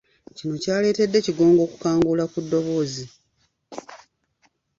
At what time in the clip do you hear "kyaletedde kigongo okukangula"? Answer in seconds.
0.63-2.23